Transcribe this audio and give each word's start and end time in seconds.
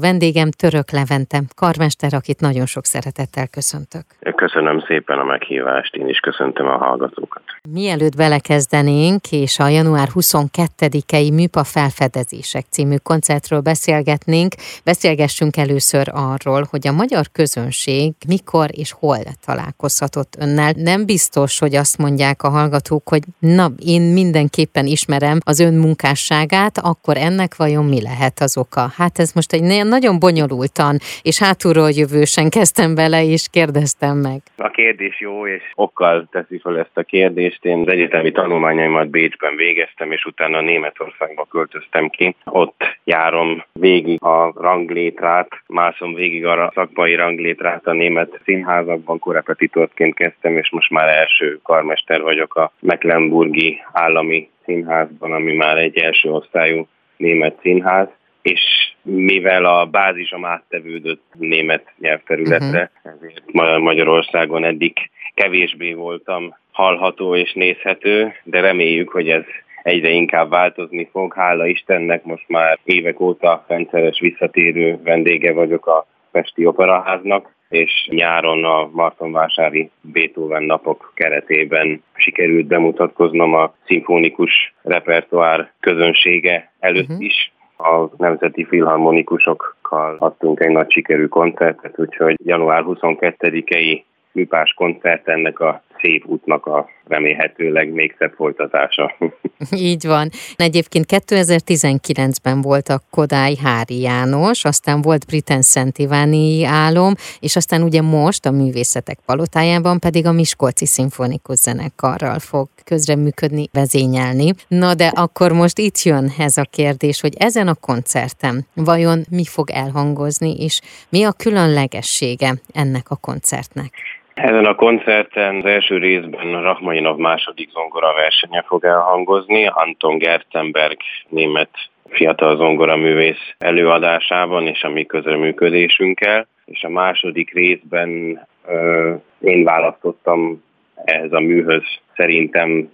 Vendégem 0.00 0.50
Török 0.50 0.90
Levente, 0.90 1.42
karmester, 1.54 2.14
akit 2.14 2.40
nagyon 2.40 2.66
sok 2.66 2.84
szeretettel 2.84 3.46
köszöntök. 3.48 4.02
Köszönöm 4.34 4.80
szépen 4.80 5.18
a 5.18 5.24
meghívást, 5.24 5.94
én 5.94 6.08
is 6.08 6.18
köszöntöm 6.18 6.66
a 6.66 6.76
hallgatókat. 6.76 7.42
Mielőtt 7.68 8.16
belekezdenénk, 8.16 9.32
és 9.32 9.58
a 9.58 9.68
január 9.68 10.08
22-i 10.14 11.34
Műpa 11.34 11.64
felfedezések 11.64 12.64
című 12.70 12.96
koncertről 12.96 13.60
beszélgetnénk, 13.60 14.54
beszélgessünk 14.84 15.56
először 15.56 16.08
arról, 16.12 16.66
hogy 16.70 16.86
a 16.86 16.92
magyar 16.92 17.26
közönség 17.32 18.14
mikor 18.28 18.68
és 18.72 18.92
hol 18.92 19.18
találkozhatott 19.44 20.36
önnel. 20.38 20.72
Nem 20.76 21.06
biztos, 21.06 21.58
hogy 21.58 21.74
azt 21.74 21.98
mondják 21.98 22.42
a 22.42 22.48
hallgatók, 22.48 23.08
hogy 23.08 23.22
na, 23.38 23.70
én 23.78 24.02
mindenképpen 24.02 24.86
ismerem 24.86 25.38
az 25.44 25.60
ön 25.60 25.74
munkásságát, 25.74 26.78
akkor 26.78 27.16
ennek 27.16 27.56
vajon 27.56 27.84
mi 27.84 28.02
lehet 28.02 28.40
az 28.40 28.56
oka? 28.56 28.92
Hát 28.96 29.18
ez 29.18 29.32
most 29.32 29.52
egy 29.52 29.62
nagyon 29.88 30.18
bonyolultan 30.18 30.98
és 31.22 31.38
hátulról 31.38 31.90
jövősen 31.90 32.48
kezdtem 32.50 32.94
bele, 32.94 33.24
és 33.24 33.46
kérdeztem 33.52 34.16
meg. 34.16 34.40
A 34.56 34.68
kérdés 34.68 35.20
jó, 35.20 35.46
és 35.46 35.62
okkal 35.74 36.28
teszi 36.30 36.58
fel 36.58 36.78
ezt 36.78 36.96
a 36.96 37.02
kérdést. 37.02 37.64
Én 37.64 37.80
az 37.80 37.92
egyetemi 37.92 38.32
tanulmányaimat 38.32 39.08
Bécsben 39.08 39.56
végeztem, 39.56 40.12
és 40.12 40.24
utána 40.24 40.60
Németországba 40.60 41.46
költöztem 41.50 42.08
ki. 42.08 42.36
Ott 42.44 42.82
járom 43.04 43.64
végig 43.72 44.22
a 44.22 44.52
ranglétrát, 44.54 45.48
mászom 45.66 46.14
végig 46.14 46.46
a 46.46 46.72
szakmai 46.74 47.14
ranglétrát 47.14 47.86
a 47.86 47.92
német 47.92 48.40
színházakban, 48.44 49.18
korepetitorként 49.18 50.14
kezdtem, 50.14 50.56
és 50.56 50.70
most 50.70 50.90
már 50.90 51.08
első 51.08 51.58
karmester 51.62 52.22
vagyok 52.22 52.54
a 52.54 52.72
Mecklenburgi 52.80 53.82
állami 53.92 54.48
színházban, 54.64 55.32
ami 55.32 55.52
már 55.52 55.78
egy 55.78 55.96
első 55.98 56.30
osztályú 56.30 56.88
német 57.16 57.58
színház 57.62 58.08
és 58.42 58.60
mivel 59.06 59.64
a 59.64 59.86
bázisom 59.86 60.44
áttevődött 60.44 61.22
német 61.32 61.92
nyelvterületre, 61.98 62.90
uh-huh. 63.04 63.20
ezért 63.20 63.80
Magyarországon 63.80 64.64
eddig 64.64 65.10
kevésbé 65.34 65.92
voltam 65.92 66.56
hallható 66.72 67.36
és 67.36 67.52
nézhető, 67.52 68.34
de 68.44 68.60
reméljük, 68.60 69.08
hogy 69.08 69.28
ez 69.28 69.44
egyre 69.82 70.08
inkább 70.08 70.50
változni 70.50 71.08
fog. 71.12 71.34
Hála 71.34 71.66
Istennek 71.66 72.24
most 72.24 72.48
már 72.48 72.78
évek 72.84 73.20
óta 73.20 73.64
rendszeres 73.68 74.20
visszatérő 74.20 74.98
vendége 75.02 75.52
vagyok 75.52 75.86
a 75.86 76.06
Pesti 76.30 76.66
Operaháznak, 76.66 77.54
és 77.68 78.08
nyáron 78.10 78.64
a 78.64 78.88
Martonvásári 78.92 79.90
Beethoven 80.00 80.62
napok 80.62 81.12
keretében 81.14 82.02
sikerült 82.14 82.66
bemutatkoznom 82.66 83.54
a 83.54 83.74
szimfonikus 83.86 84.74
repertoár 84.82 85.72
közönsége 85.80 86.72
előtt 86.78 87.08
uh-huh. 87.08 87.24
is, 87.24 87.52
a 87.76 88.08
Nemzeti 88.16 88.64
Filharmonikusokkal 88.64 90.16
adtunk 90.18 90.60
egy 90.60 90.70
nagy 90.70 90.90
sikerű 90.90 91.26
koncertet, 91.26 91.98
úgyhogy 91.98 92.36
január 92.44 92.82
22-i 92.86 94.04
műpás 94.32 94.72
koncert 94.72 95.28
ennek 95.28 95.60
a 95.60 95.82
szép 96.00 96.26
útnak 96.26 96.66
a 96.66 96.88
remélhetőleg 97.08 97.92
még 97.92 98.14
szebb 98.18 98.32
folytatása. 98.36 99.16
Így 99.70 100.06
van. 100.06 100.30
Egyébként 100.56 101.04
2019-ben 101.08 102.60
volt 102.60 102.88
a 102.88 103.00
Kodály 103.10 103.54
Hári 103.62 104.00
János, 104.00 104.64
aztán 104.64 105.02
volt 105.02 105.26
Britten 105.26 105.62
Szent 105.62 105.98
Iváni 105.98 106.64
álom, 106.64 107.12
és 107.40 107.56
aztán 107.56 107.82
ugye 107.82 108.02
most 108.02 108.46
a 108.46 108.50
Művészetek 108.50 109.18
Palotájában 109.26 109.98
pedig 109.98 110.26
a 110.26 110.32
Miskolci 110.32 110.86
Szimfonikus 110.86 111.58
Zenekarral 111.58 112.38
fog 112.38 112.68
közreműködni, 112.84 113.68
vezényelni. 113.72 114.50
Na 114.68 114.94
de 114.94 115.06
akkor 115.14 115.52
most 115.52 115.78
itt 115.78 115.98
jön 116.02 116.32
ez 116.38 116.56
a 116.56 116.64
kérdés, 116.70 117.20
hogy 117.20 117.34
ezen 117.38 117.68
a 117.68 117.74
koncerten 117.74 118.66
vajon 118.74 119.24
mi 119.30 119.44
fog 119.44 119.70
elhangozni, 119.70 120.62
és 120.62 120.80
mi 121.08 121.24
a 121.24 121.32
különlegessége 121.32 122.54
ennek 122.72 123.10
a 123.10 123.16
koncertnek? 123.16 123.92
Ezen 124.36 124.64
a 124.64 124.74
koncerten 124.74 125.56
az 125.56 125.64
első 125.64 125.98
részben 125.98 126.54
a 126.54 126.60
Rachmaninov 126.60 127.16
második 127.16 127.70
zongora 127.70 128.14
versenye 128.14 128.64
fog 128.66 128.84
elhangozni, 128.84 129.66
Anton 129.66 130.18
Gertenberg 130.18 130.96
német 131.28 131.70
fiatal 132.08 132.56
zongoraművész 132.56 133.54
előadásában 133.58 134.66
és 134.66 134.82
a 134.82 134.88
mi 134.88 135.04
közreműködésünkkel, 135.04 136.46
és 136.64 136.82
a 136.82 136.88
második 136.88 137.54
részben 137.54 138.40
ö, 138.66 139.14
én 139.40 139.64
választottam 139.64 140.64
ehhez 141.04 141.32
a 141.32 141.40
műhöz 141.40 141.84
szerintem 142.14 142.90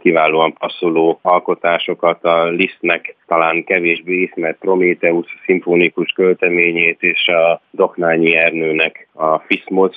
kiválóan 0.00 0.52
passzoló 0.52 1.18
alkotásokat. 1.22 2.24
A 2.24 2.44
Lisztnek 2.48 3.16
talán 3.26 3.64
kevésbé 3.64 4.20
ismert 4.20 4.58
Prometheus 4.58 5.26
szimfonikus 5.44 6.12
költeményét 6.12 7.02
és 7.02 7.28
a 7.28 7.60
Doknányi 7.70 8.36
Ernőnek 8.36 9.08
a 9.12 9.38
Fiszmol 9.38 9.90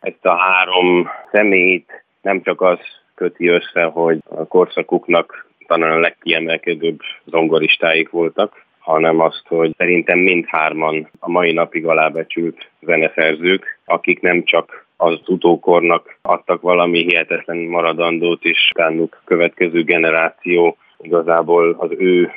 ezt 0.00 0.26
a 0.26 0.36
három 0.36 1.08
személyt 1.32 2.04
nem 2.22 2.42
csak 2.42 2.60
az 2.60 2.78
köti 3.14 3.48
össze, 3.48 3.82
hogy 3.82 4.18
a 4.28 4.46
korszakuknak 4.46 5.46
talán 5.66 5.92
a 5.92 6.00
legkiemelkedőbb 6.00 7.00
zongoristáik 7.24 8.10
voltak, 8.10 8.66
hanem 8.78 9.20
azt, 9.20 9.42
hogy 9.46 9.74
szerintem 9.76 10.18
mindhárman 10.18 11.10
a 11.18 11.30
mai 11.30 11.52
napig 11.52 11.86
alábecsült 11.86 12.70
zeneszerzők, 12.80 13.78
akik 13.84 14.20
nem 14.20 14.44
csak 14.44 14.86
az 14.96 15.20
utókornak 15.26 16.18
adtak 16.22 16.60
valami 16.60 17.02
hihetetlen 17.02 17.56
maradandót, 17.56 18.44
és 18.44 18.70
utánuk 18.74 19.22
következő 19.24 19.82
generáció 19.82 20.76
igazából 20.98 21.76
az 21.78 21.90
ő 21.98 22.32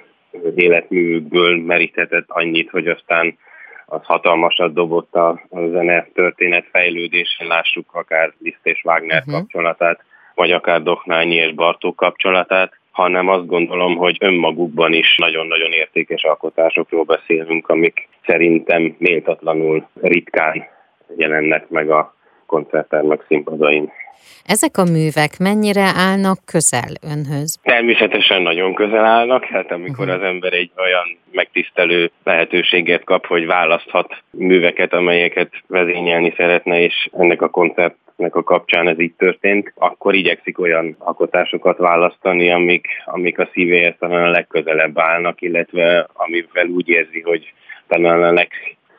életművükből 0.55 1.61
meríthetett 1.61 2.25
annyit, 2.27 2.69
hogy 2.69 2.87
aztán 2.87 3.37
az 3.91 4.01
hatalmasat 4.03 4.73
dobott 4.73 5.15
a, 5.15 5.29
a 5.29 5.67
zene 5.71 6.07
történet 6.13 6.65
fejlődésen, 6.71 7.47
lássuk 7.47 7.85
akár 7.93 8.33
Liszt 8.39 8.59
és 8.63 8.81
Wagner 8.83 9.19
uh-huh. 9.19 9.33
kapcsolatát, 9.33 10.03
vagy 10.35 10.51
akár 10.51 10.81
Doknányi 10.81 11.35
és 11.35 11.53
Bartók 11.53 11.95
kapcsolatát, 11.95 12.79
hanem 12.91 13.27
azt 13.27 13.47
gondolom, 13.47 13.95
hogy 13.95 14.17
önmagukban 14.19 14.93
is 14.93 15.17
nagyon-nagyon 15.17 15.71
értékes 15.71 16.23
alkotásokról 16.23 17.03
beszélünk, 17.03 17.69
amik 17.69 18.07
szerintem 18.25 18.95
méltatlanul 18.97 19.87
ritkán 20.01 20.67
jelennek 21.15 21.69
meg 21.69 21.89
a 21.89 22.13
koncerttermek 22.51 23.23
színpadain. 23.27 23.91
Ezek 24.45 24.77
a 24.77 24.83
művek 24.83 25.33
mennyire 25.39 25.87
állnak 26.07 26.39
közel 26.45 26.93
önhöz? 27.11 27.59
Természetesen 27.63 28.41
nagyon 28.41 28.73
közel 28.73 29.05
állnak, 29.05 29.43
hát 29.45 29.71
amikor 29.71 30.07
uh-huh. 30.07 30.21
az 30.21 30.27
ember 30.27 30.53
egy 30.53 30.71
olyan 30.77 31.17
megtisztelő 31.31 32.11
lehetőséget 32.23 33.03
kap, 33.03 33.25
hogy 33.25 33.45
választhat 33.45 34.23
műveket, 34.29 34.93
amelyeket 34.93 35.49
vezényelni 35.67 36.33
szeretne, 36.37 36.81
és 36.81 37.09
ennek 37.17 37.41
a 37.41 37.49
koncert 37.49 37.95
nek 38.15 38.35
a 38.35 38.43
kapcsán 38.43 38.87
ez 38.87 38.99
így 38.99 39.13
történt, 39.17 39.71
akkor 39.75 40.15
igyekszik 40.15 40.59
olyan 40.59 40.95
alkotásokat 40.99 41.77
választani, 41.77 42.51
amik, 42.51 42.87
amik 43.05 43.39
a 43.39 43.49
szívéhez 43.53 43.95
talán 43.99 44.23
a 44.23 44.29
legközelebb 44.29 44.99
állnak, 44.99 45.41
illetve 45.41 46.07
amivel 46.13 46.67
úgy 46.67 46.89
érzi, 46.89 47.21
hogy 47.21 47.53
talán 47.87 48.23
a 48.23 48.31
leg, 48.31 48.49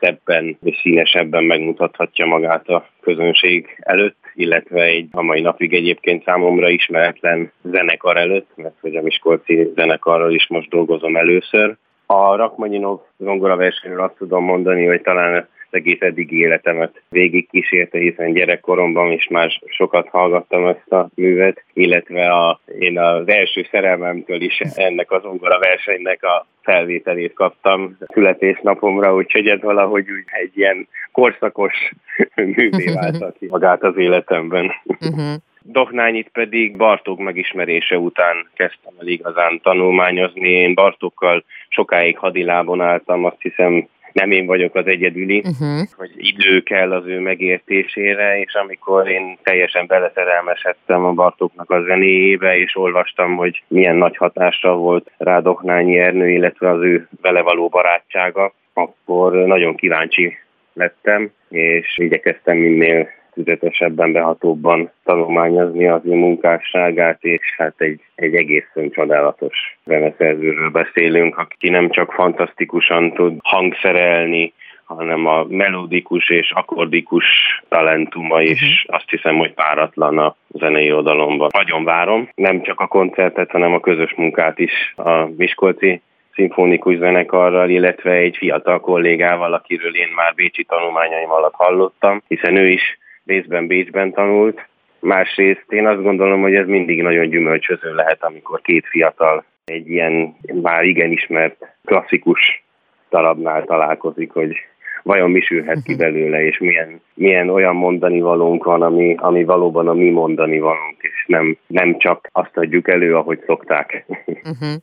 szebben 0.03 0.57
és 0.63 0.79
színesebben 0.81 1.43
megmutathatja 1.43 2.25
magát 2.25 2.67
a 2.67 2.87
közönség 3.01 3.75
előtt, 3.79 4.17
illetve 4.33 4.81
egy 4.81 5.07
a 5.11 5.21
mai 5.21 5.41
napig 5.41 5.73
egyébként 5.73 6.23
számomra 6.23 6.69
ismeretlen 6.69 7.51
zenekar 7.61 8.17
előtt, 8.17 8.49
mert 8.55 8.75
hogy 8.81 8.95
a 8.95 9.01
Miskolci 9.01 9.71
zenekarral 9.75 10.33
is 10.33 10.47
most 10.47 10.69
dolgozom 10.69 11.15
először. 11.15 11.75
A 12.05 12.35
Rakmanyinov 12.35 12.99
zongora 13.17 13.55
versenyről 13.55 14.01
azt 14.01 14.17
tudom 14.17 14.43
mondani, 14.43 14.85
hogy 14.85 15.01
talán 15.01 15.47
egész 15.73 16.01
eddig 16.01 16.31
életemet 16.31 17.01
végig 17.09 17.49
kísérte, 17.49 17.97
hiszen 17.97 18.33
gyerekkoromban 18.33 19.11
is 19.11 19.27
már 19.27 19.49
sokat 19.65 20.07
hallgattam 20.07 20.67
ezt 20.67 20.91
a 20.91 21.09
művet, 21.15 21.63
illetve 21.73 22.31
a, 22.31 22.59
én 22.79 22.99
az 22.99 23.27
első 23.27 23.67
szerelmemtől 23.71 24.41
is 24.41 24.59
ennek 24.75 25.11
az 25.11 25.25
ongora 25.25 25.59
versenynek 25.59 26.23
a 26.23 26.45
felvételét 26.61 27.33
kaptam 27.33 27.97
születésnapomra, 28.13 29.15
úgyhogy 29.15 29.47
ez 29.47 29.61
valahogy 29.61 30.11
úgy 30.11 30.23
egy 30.25 30.57
ilyen 30.57 30.87
korszakos 31.11 31.91
művé 32.35 32.93
vált 32.93 33.37
ki 33.39 33.47
magát 33.49 33.83
az 33.83 33.97
életemben. 33.97 34.71
Uh-huh. 34.85 35.33
Dohnányit 35.61 36.29
pedig 36.29 36.77
Bartók 36.77 37.19
megismerése 37.19 37.97
után 37.97 38.47
kezdtem 38.53 38.93
el 38.99 39.07
igazán 39.07 39.59
tanulmányozni. 39.63 40.49
Én 40.49 40.73
Bartókkal 40.73 41.43
sokáig 41.69 42.17
hadilábon 42.17 42.81
álltam, 42.81 43.25
azt 43.25 43.41
hiszem 43.41 43.87
nem 44.13 44.31
én 44.31 44.45
vagyok 44.45 44.75
az 44.75 44.87
egyedüli, 44.87 45.37
uh-huh. 45.37 45.87
hogy 45.97 46.11
idő 46.15 46.61
kell 46.61 46.91
az 46.91 47.05
ő 47.05 47.19
megértésére, 47.19 48.39
és 48.39 48.53
amikor 48.53 49.07
én 49.07 49.37
teljesen 49.43 49.87
beleszerelmesedtem 49.87 51.05
a 51.05 51.11
Bartóknak 51.11 51.69
a 51.69 51.81
zenéjébe, 51.81 52.57
és 52.57 52.75
olvastam, 52.75 53.35
hogy 53.35 53.63
milyen 53.67 53.95
nagy 53.95 54.17
hatásra 54.17 54.75
volt 54.75 55.11
rá 55.17 55.39
Doknányi 55.39 55.97
Ernő, 55.97 56.29
illetve 56.29 56.69
az 56.69 56.81
ő 56.81 57.07
vele 57.21 57.41
való 57.41 57.67
barátsága, 57.67 58.53
akkor 58.73 59.33
nagyon 59.33 59.75
kíváncsi 59.75 60.37
lettem, 60.73 61.31
és 61.49 61.97
igyekeztem 61.97 62.57
minél 62.57 63.09
tüzetesebben, 63.33 64.11
behatóbban 64.11 64.91
tanulmányozni 65.03 65.87
az 65.87 66.01
ő 66.05 66.13
munkásságát, 66.13 67.23
és 67.23 67.55
hát 67.57 67.73
egy, 67.77 68.01
egy 68.15 68.35
egészen 68.35 68.89
csodálatos 68.91 69.77
zeneszerzőről 69.85 70.69
beszélünk, 70.69 71.37
aki 71.37 71.69
nem 71.69 71.89
csak 71.89 72.11
fantasztikusan 72.11 73.13
tud 73.13 73.37
hangszerelni, 73.43 74.53
hanem 74.83 75.25
a 75.27 75.45
melodikus 75.49 76.29
és 76.29 76.51
akkordikus 76.51 77.25
talentuma 77.69 78.41
is 78.41 78.61
uh-huh. 78.61 78.95
azt 78.95 79.09
hiszem, 79.09 79.37
hogy 79.37 79.53
páratlan 79.53 80.17
a 80.17 80.35
zenei 80.47 80.91
oldalomban. 80.91 81.49
Nagyon 81.53 81.83
várom, 81.83 82.29
nem 82.35 82.61
csak 82.61 82.79
a 82.79 82.87
koncertet, 82.87 83.51
hanem 83.51 83.73
a 83.73 83.79
közös 83.79 84.13
munkát 84.15 84.59
is 84.59 84.93
a 84.95 85.25
Miskolci 85.37 86.01
szimfonikus 86.33 86.97
zenekarral, 86.97 87.69
illetve 87.69 88.11
egy 88.11 88.37
fiatal 88.37 88.79
kollégával, 88.79 89.53
akiről 89.53 89.95
én 89.95 90.09
már 90.15 90.33
bécsi 90.35 90.63
tanulmányaim 90.63 91.31
alatt 91.31 91.53
hallottam, 91.53 92.21
hiszen 92.27 92.55
ő 92.55 92.67
is 92.67 92.97
részben 93.25 93.67
Bécsben 93.67 94.11
tanult. 94.11 94.67
Másrészt 94.99 95.65
én 95.69 95.87
azt 95.87 96.01
gondolom, 96.01 96.41
hogy 96.41 96.55
ez 96.55 96.67
mindig 96.67 97.01
nagyon 97.01 97.29
gyümölcsöző 97.29 97.93
lehet, 97.93 98.23
amikor 98.23 98.61
két 98.61 98.85
fiatal 98.87 99.43
egy 99.65 99.89
ilyen 99.89 100.35
már 100.61 100.83
igen 100.83 101.11
ismert 101.11 101.75
klasszikus 101.85 102.63
darabnál 103.09 103.63
találkozik, 103.63 104.31
hogy 104.31 104.55
vajon 105.03 105.31
mi 105.31 105.41
sülhet 105.41 105.83
ki 105.83 105.91
mhm. 105.91 106.01
belőle, 106.01 106.45
és 106.45 106.57
milyen, 106.57 107.01
milyen 107.13 107.49
olyan 107.49 107.75
mondani 107.75 108.19
valónk 108.19 108.63
van, 108.63 108.81
ami, 108.81 109.15
ami 109.17 109.43
valóban 109.43 109.87
a 109.87 109.93
mi 109.93 110.09
mondani 110.09 110.59
valónk, 110.59 110.97
és 110.99 111.25
nem, 111.27 111.57
nem 111.67 111.97
csak 111.97 112.29
azt 112.31 112.57
adjuk 112.57 112.87
elő, 112.87 113.15
ahogy 113.15 113.43
szokták. 113.45 114.05
Uh-huh. 114.25 114.73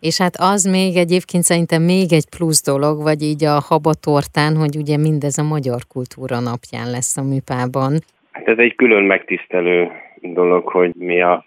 És 0.00 0.18
hát 0.18 0.34
az 0.38 0.64
még 0.64 0.96
egyébként 0.96 1.42
szerintem 1.42 1.82
még 1.82 2.12
egy 2.12 2.28
plusz 2.36 2.62
dolog, 2.64 3.02
vagy 3.02 3.22
így 3.22 3.44
a 3.44 3.60
habatortán, 3.68 4.56
hogy 4.56 4.76
ugye 4.76 4.96
mindez 4.96 5.38
a 5.38 5.42
magyar 5.42 5.80
kultúra 5.88 6.40
napján 6.40 6.90
lesz 6.90 7.16
a 7.16 7.22
műpában. 7.22 7.92
Hát 8.32 8.48
ez 8.48 8.58
egy 8.58 8.74
külön 8.74 9.02
megtisztelő 9.02 9.90
dolog, 10.20 10.68
hogy 10.68 10.90
mi 10.98 11.22
az 11.22 11.40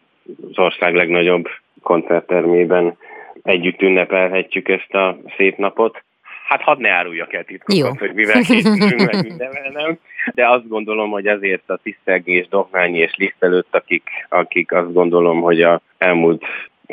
ország 0.56 0.96
legnagyobb 0.96 1.48
koncerttermében 1.84 2.98
együtt 3.44 3.82
ünnepelhetjük 3.82 4.70
ezt 4.70 4.94
a 4.94 5.18
szép 5.38 5.58
napot. 5.58 6.04
Hát 6.48 6.62
hadd 6.62 6.80
ne 6.80 6.90
áruljak 6.90 7.34
el 7.34 7.44
titkokat, 7.44 8.00
hogy 8.00 8.14
mivel 8.14 8.42
készülünk, 8.42 9.12
meg 9.12 9.24
mindenvel 9.28 9.70
nem. 9.74 10.00
De 10.34 10.50
azt 10.50 10.68
gondolom, 10.68 11.10
hogy 11.10 11.28
azért 11.28 11.70
a 11.70 11.80
Tisztelgés, 11.84 12.48
Dohnányi 12.48 12.98
és 12.98 13.16
Liszt 13.16 13.36
előtt, 13.40 13.76
akik, 13.76 14.04
akik 14.30 14.72
azt 14.72 14.94
gondolom, 14.94 15.42
hogy 15.42 15.62
a 15.62 15.82
elmúlt 15.98 16.44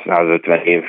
150 0.04 0.60
év 0.64 0.82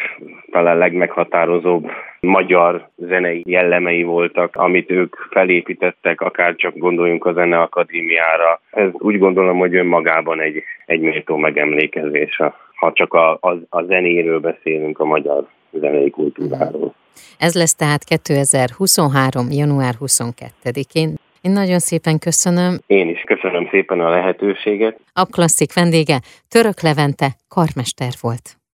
talán 0.51 0.77
legmeghatározóbb 0.77 1.89
magyar 2.19 2.89
zenei 2.95 3.43
jellemei 3.45 4.03
voltak, 4.03 4.55
amit 4.55 4.91
ők 4.91 5.15
felépítettek, 5.29 6.21
akár 6.21 6.55
csak 6.55 6.77
gondoljunk 6.77 7.25
a 7.25 7.33
Zeneakadémiára. 7.33 8.61
Ez 8.71 8.89
úgy 8.91 9.17
gondolom, 9.19 9.57
hogy 9.57 9.75
önmagában 9.75 10.41
egy, 10.41 10.63
egy 10.85 10.99
méltó 10.99 11.37
megemlékezés, 11.37 12.41
ha 12.75 12.91
csak 12.93 13.13
a, 13.13 13.31
a, 13.41 13.57
a 13.69 13.83
zenéről 13.83 14.39
beszélünk, 14.39 14.99
a 14.99 15.05
magyar 15.05 15.47
zenei 15.71 16.09
kultúráról. 16.09 16.93
Ez 17.39 17.55
lesz 17.55 17.75
tehát 17.75 18.03
2023. 18.03 19.47
január 19.51 19.93
22-én. 19.99 21.15
Én 21.41 21.51
nagyon 21.51 21.79
szépen 21.79 22.19
köszönöm. 22.19 22.77
Én 22.87 23.09
is 23.09 23.21
köszönöm 23.21 23.67
szépen 23.71 23.99
a 23.99 24.09
lehetőséget. 24.09 24.99
A 25.13 25.25
klasszik 25.25 25.73
vendége 25.73 26.19
Török 26.49 26.81
Levente 26.81 27.27
karmester 27.49 28.13
volt. 28.21 28.56